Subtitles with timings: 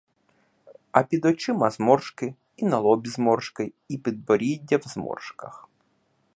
[0.91, 5.69] А під очима зморшки, і на лобі зморшки, і підборіддя в зморшках.